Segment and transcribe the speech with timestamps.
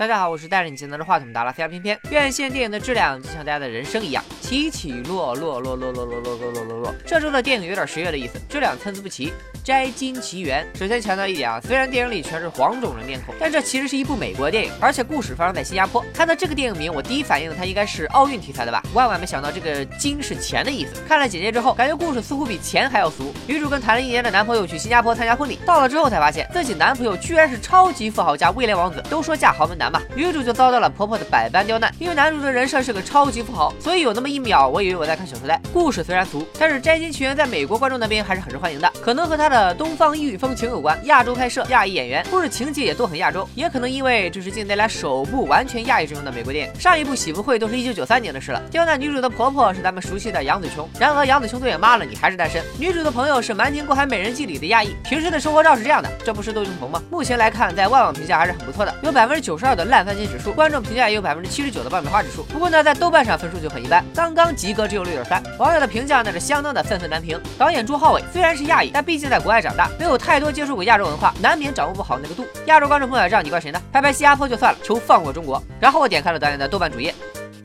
[0.00, 2.00] 大家好，我是带着你拿着话筒的拉斯加偏偏。
[2.08, 6.94] 院线电影的质量就像大家的人生一样，起起落落落落落落落落落落落。
[7.04, 9.30] 这周的电影有点十月的意思，质量参差不齐。
[9.62, 16.02] 摘金奇缘，首先强调一点啊，虽然电影里全是黄种人面孔，但这其实是一部美国电影，而且故事发生在新加坡。
[16.14, 18.82] 看到这个电影名，我第一反应它应该是奥运题材的吧？
[18.94, 20.94] 万万没想到这个金是钱的意思。
[21.06, 23.34] 看了简介之后，感觉故事似乎比钱还要俗。
[23.46, 29.04] 女主跟谈了一年的男朋友去新加坡参加婚礼，到了之后才发现自己男朋友居然是超级富豪加威廉王子。
[29.10, 31.92] 都说嫁豪门男嘛，女主就遭到了婆婆的百般刁难。
[31.98, 35.60] 因为男主的人设是个超级富豪，所以有那么一秒我以为我在看小时代。
[35.72, 40.36] 故事虽然俗，但是摘金奇缘在美国观众那边还是很受欢迎的，可能和他的东方异域。
[40.40, 46.80] 风情有关，亚洲拍摄，亚裔演员，故事情节也都很亚洲，也可能因为这是近年来首部完全亚裔阵容的美国电影。
[46.80, 48.62] 上一部《喜福会》都是一九九三年的事了。
[48.70, 52.64] 刁难女主的婆婆是咱们熟悉的杨紫琼，然而杨紫琼都也妈了，你还是单身。
[52.78, 57.02] 女主的朋友是《瞒天过海美人计》里的亚裔，平时的生活照是这样的，这不是窦靖童吗？
[57.10, 62.42] 目前来看，在外网评价还是很不错的，有百分之九十二的烂番茄指数，观众评价也有百分之七十九的爆米花指数。
[62.44, 65.42] 不过呢，在豆瓣上分数就很一般，刚刚及格，只有六点三。
[65.58, 67.40] 网友的评价那是相当的愤愤难平。
[67.58, 71.04] 导演朱浩伟虽然是亚裔，但毕竟在国外长大，没有太多接触过亚洲。
[71.04, 72.46] 文化难免掌握不好那个度。
[72.66, 73.82] 亚洲观众朋友让，你怪谁呢？
[73.92, 75.62] 拍拍新加坡就算了，求放过中国。
[75.80, 77.14] 然后我点开了导演的豆瓣主页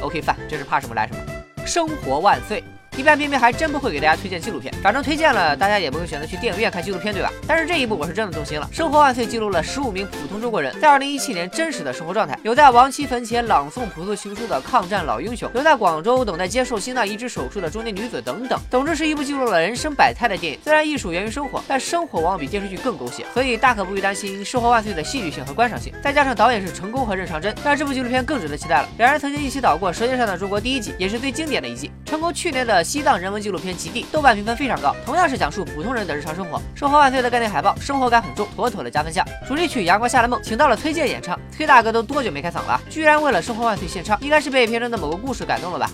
[0.00, 1.20] ，OK 饭，这是怕什么来什么，
[1.66, 2.64] 生活万岁。
[2.98, 7.30] 一般偏偏还真不会给大家推荐纪录片，反正推荐了，大家也不会选择去电影院看纪录片，对吧？
[7.46, 8.68] 但是这一部我是真的动心了。
[8.72, 18.58] 生活万岁记录了十五名普通中国人在二零一七年真实的生活状态，有在亡妻坟前朗诵朴素情书的抗战老英雄，有在广州等待接受心脏移植手术的中年女子等等。
[18.68, 20.58] 总之是一部记录了人生百态的电影。
[20.64, 25.92] 虽然艺术源于生活，但生活往往比电视剧更狗血，所以大可不必担心生活万岁的戏剧性和观赏性。
[26.02, 28.88] 再加上导演是成功和任长真，让这部纪录片更值得期待了。
[28.98, 31.92] 两人曾经一起导过《舌尖上的中国》第一集，也是最经典的一季。
[32.04, 33.76] 成功去年的西藏人文纪录片。
[33.76, 36.58] 极地豆瓣评分非常高，同样是讲述普通人的日常生活。
[36.74, 39.22] 生活万岁的概念海报，生活感很重，妥妥的加分项。
[39.46, 42.80] 主题曲《阳光下的梦》请到了崔健演唱，崔大哥都多久没开嗓了？
[42.88, 45.90] 居然为了生活万岁献唱，应该是被片中的某个故事感动了吧？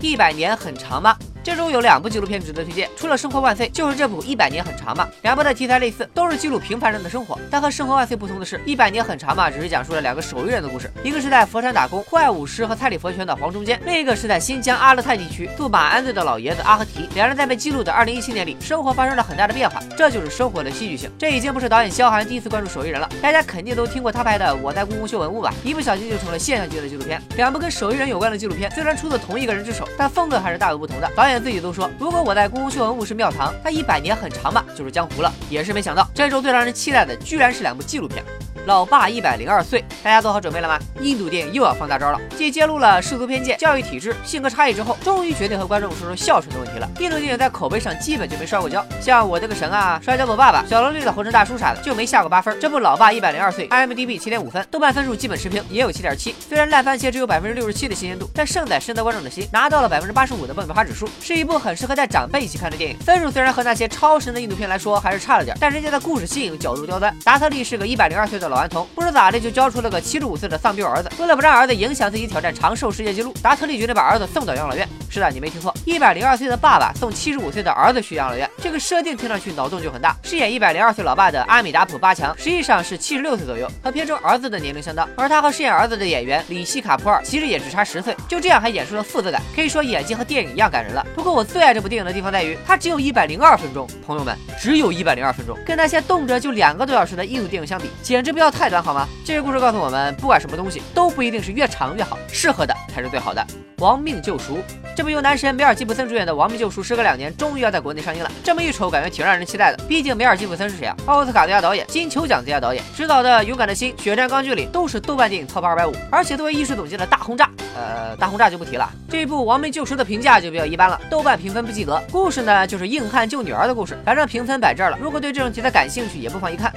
[0.00, 1.16] 一百年很长吗？
[1.44, 5.04] 这周有两部纪录片值得推荐，除了《生活万岁》，就是这部《一百年很长嘛》。
[5.22, 7.36] 两部的题材类似，都是记录平凡人的生活。
[7.50, 17.08] 但和《生活万岁》不同的是，《一百年很长嘛》只是讲述了两个手艺人的故事，一个是在佛山打工户外舞狮和蔡里佛拳的黄中坚，另一个是在新疆阿勒泰地区做马鞍子的老爷子阿合提。
[17.16, 21.10] 两人在被记录的2017年里，生活发生了很大的变化，这就是生活的戏剧性。
[21.18, 25.52] 这已经不是导演肖寒第一次关注手艺人了，大家肯定都听过他拍的《我在故宫修文物》吧？
[25.64, 27.20] 一不小心就成了现象级的纪录片。
[27.36, 31.10] 两部跟手艺人有关的纪录片，虽然出自同一个人之手，但风格还是大有不同的。
[31.16, 35.32] 导演自己都说，如果我在故宫修文物是庙堂，它一百年很长嘛，就是江湖了。
[35.50, 38.24] 也是没想到，这周最让人期待的，居然是两部纪录片。
[38.64, 40.78] 老爸一百零二岁，大家做好准备了吗？
[41.00, 46.88] 印度电影又要放大招了，继揭露了世俗偏见、教育体制、性格差异之后，终于决定和观众说说孝顺的问题了。
[47.00, 52.56] 印度电影在口碑上基本就没摔过跤，像我这个神啊、摔跤吧爸爸、小萝莉的红尘大叔啥的就没下过八分。
[52.60, 56.32] 这部老爸一百零二岁，IMDB 七点五分，豆瓣分数基本持平，也有七点七。
[56.48, 62.96] 虽然烂番茄只有百分之六十七的新鲜度，但胜在深得观众的心，拿到了百分之八十五的爆米花指数，是一部很适合带长辈一起看的电影。
[62.98, 67.12] 分数虽然和那些超神的印度片来说还是差了点，但人家的故事新颖，角度刁钻。
[67.24, 69.32] 达特利是个一百零二岁的老老顽童，不知咋。
[69.32, 71.10] 的就教出了个七十五岁的丧彪儿子。
[71.18, 74.86] 为了不让儿子影响自己挑战长寿世界纪录，达特利决定把儿子送到养老院。
[75.08, 80.14] 是的，你没听错，一百零二岁的爸爸送七十五岁的儿子去养老院，这个设定听上去脑洞就很大。
[80.22, 85.08] 饰演一百零二岁老爸的阿米达普巴强，实际上是七十六岁左右，和片中儿子的年龄相当。
[85.16, 91.06] 而他和饰演儿子的演员里希卡普尔其实也只差十岁，就这样还演出了父子感，可以说演技和电影一样感人了。
[91.14, 99.06] 不过我最爱这部电影的地方在于，它只有一百零二分钟，朋友们，只有一百零二分钟，跟那些动辄就两个多小时的印度电影相比，简直不不要太短好吗？
[99.24, 103.46] 这个故事告诉我们，不管什么东西都不一定是越长越好，适合的才是最好的。
[103.78, 104.58] 亡命救赎，
[104.96, 108.28] 这部由男神梅尔吉普森主演的《亡命救赎》时隔两年终于要在国内上映了。
[108.42, 109.80] 这么一瞅，感觉挺让人期待的。
[109.84, 110.96] 毕竟梅尔吉普森是谁啊？
[111.06, 115.94] 奥斯卡最佳导演、金球奖最佳导演，执导的《勇敢的心》《血战钢锯岭》都是豆瓣电影 TOP 二百五。
[116.10, 118.90] 而且作为艺术总监的大轰炸，呃，大轰炸就不提了。
[119.08, 122.02] 这部《亡命救赎》的评价就比较一般了，豆瓣评分不及格。
[122.10, 124.98] 故事呢，就是硬汉救女儿的故事，反正评分摆这儿了。
[125.00, 126.72] 如果对这种题材感兴趣，也不妨一看。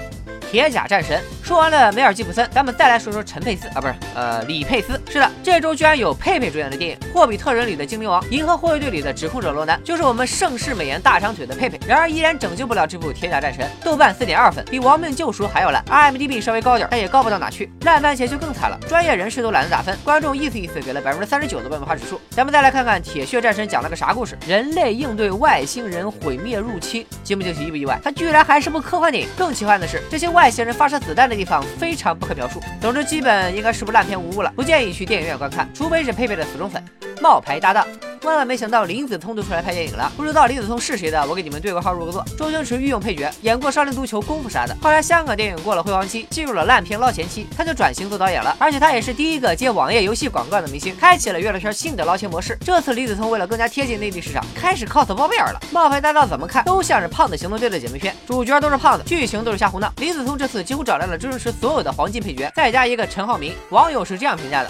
[0.55, 4.99] 铁甲战神说完了梅尔吉普森，咱们再来说说陈佩斯啊，不是，呃，李佩斯。
[5.09, 11.77] 是的，这周居然有佩佩主演的电影《霍比特人》里的精灵王，《银河护卫队》里的指控者罗南，就是我们盛世美颜大长腿的佩佩。
[11.85, 13.69] 然而依然拯救不了这部铁甲战神。
[13.83, 15.83] 豆瓣四点二分，比亡命救赎还要烂。
[15.87, 17.69] IMDB 稍微高点，但也高不到哪去。
[17.81, 22.17] 烂番茄就更惨了，专业人士都懒得打分，观众意思意思给了百分之三十九的爆米花指数。
[22.29, 24.37] 咱们再来看看铁血战神讲了个啥故事？
[24.47, 27.99] 人类应对外星人毁灭入侵，惊不惊喜，意不意外？
[28.01, 29.29] 它居然还是部科幻电影。
[29.37, 31.27] 更奇幻的是，这些外外星人发射子弹。
[31.27, 36.83] 的地方非常不可描述，总之基本应该是部烂片无误了，不建议去电影院观看，除非是佩佩的死忠粉。
[37.19, 37.83] 冒牌搭档。
[38.23, 40.11] 万万没想到林子聪都出来拍电影了。
[40.15, 42.23] 不知道林子聪是谁的，我给你们对个号入个座。
[42.37, 44.75] 周星驰御用配角，演过《少林足球》《功夫》啥的。
[44.81, 48.55] 后来香港电影过了辉煌期，进入了烂片捞钱期，他就转型做导演了。
[48.59, 52.57] 而且他也是第一个接网页游戏广告的明星，开启了娱乐圈新的捞钱模式。
[52.61, 55.59] 这次李子聪为了更加贴近内地市场，开始 cos 包贝尔了。
[55.71, 59.91] 冒牌大盗怎么看都像是胖子行动队的姐妹片，主角都是胖子，剧情都是瞎胡闹。
[59.97, 64.69] 李子聪这次几乎找来了周星驰所有的黄金配角，再加一个陈浩民，网友是这样评价的。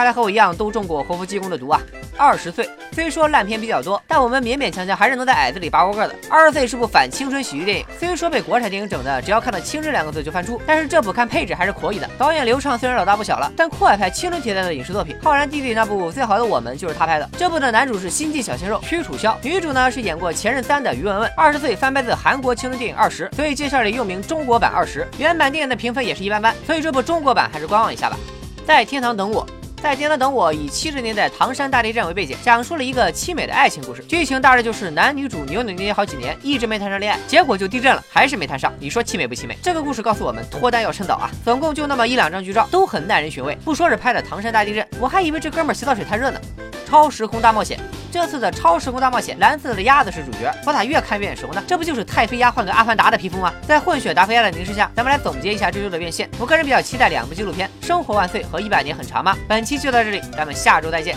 [0.00, 1.78] 看来和我一样都中过活佛济公的毒啊！
[2.16, 6.14] 二十岁虽说烂片比较多，但我们勉勉强强还是能在矮子里拔高个的。
[6.30, 12.08] 二十岁是部反青春喜剧电影，虽说被国产电影整的，只要看到青春两个字就翻出，但是这部看配置还是可以的。
[12.16, 15.14] 导演刘畅虽然老大不小了，但酷爱拍青春题材的影视作品。
[15.22, 17.28] 浩然弟弟那部最好的我们就是他拍的。
[17.36, 21.30] 这部的男主是新晋小鲜肉屈楚萧，女主呢是演过前任三的于文文。
[21.36, 25.06] 二十岁翻拍自韩国青春电影二十，所以介绍里又名中国版二十。
[25.18, 28.16] 原版电影的评分也是一般般，所以这部中国版还是观望一下吧。
[28.64, 29.46] 在天堂等我。
[29.82, 34.04] 在叮当等我以七十年代唐山大地震为背景，讲述了一个凄美的爱情故事。
[34.04, 38.70] 剧情大致就是男女主扭扭捏捏好几年，一直没谈上恋爱，结果就地震了，还是没谈上。
[38.78, 39.56] 你说凄美不凄美？
[39.62, 41.30] 这个故事告诉我们，脱单要趁早啊！
[41.44, 43.56] 总共就那么一两张剧照，都很耐人寻味。
[43.64, 46.38] 不说是拍的唐山大地震，我还以为这哥们洗澡水太热呢。
[46.86, 47.80] 超时空大冒险。
[48.10, 51.62] 这次的超时空大冒险，蓝色的鸭子是主角，我咋越看越眼熟呢？
[51.66, 53.52] 这不就是太妃鸭换个阿凡达的皮肤吗？
[53.66, 56.28] 在混血达菲鸭的凝视下，咱们来总结一下这周的变现。
[56.38, 59.34] 我个人比较期待两部纪录片《生活万岁》和《一百年很长吗》。
[59.48, 61.16] 本期就到这里，咱们下周再见，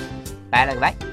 [0.51, 1.12] 拜了个拜。